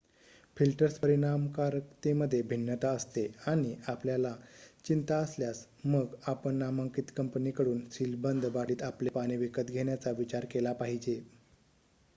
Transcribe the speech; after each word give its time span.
filters 0.57 0.97
परिणामकारकतेमध्ये 0.99 2.41
भिन्नता 2.43 2.91
असते 2.91 3.25
आणि 3.47 3.75
आपल्याला 3.87 4.33
चिंता 4.85 5.17
असल्यास 5.17 5.65
मग 5.85 6.15
आपण 6.27 6.55
नामांकित 6.57 7.11
कंपनीकडून 7.17 7.87
सीलबंद 7.91 8.45
बाटलीत 8.47 8.83
आपले 8.83 9.09
पाणी 9.11 9.37
विकत 9.37 9.71
घेण्याचा 9.71 10.11
विचार 10.13 10.45
केला 10.51 10.73
पाहिजे 10.73 11.21